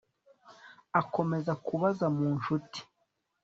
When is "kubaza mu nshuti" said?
1.65-2.79